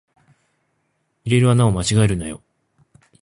[1.25, 2.41] 入れる穴を間違えるなよ